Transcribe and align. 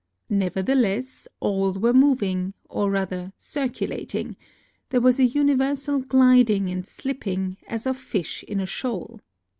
Nevertheless, 0.31 1.27
all 1.39 1.73
were 1.73 1.93
moving, 1.93 2.55
or 2.67 2.89
rather 2.89 3.33
circulating; 3.37 4.35
there 4.89 4.99
was 4.99 5.19
a 5.19 5.25
universal 5.25 5.99
gliding 5.99 6.71
and 6.71 6.87
slipping, 6.87 7.57
as 7.67 7.85
of 7.85 7.97
fish 7.97 8.41
in 8.41 8.59
a 8.59 8.65
shoal. 8.65 9.19